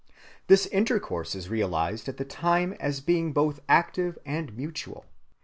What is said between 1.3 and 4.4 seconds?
is realized at the time as being both active